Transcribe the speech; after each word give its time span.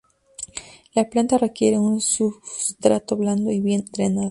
La 0.95 1.03
planta 1.07 1.37
requiere 1.37 1.77
un 1.77 2.01
sustrato 2.01 3.15
blando 3.15 3.51
y 3.51 3.61
bien 3.61 3.85
drenado. 3.91 4.19